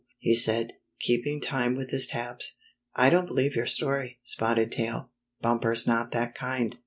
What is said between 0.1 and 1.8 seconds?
''he said, keeping time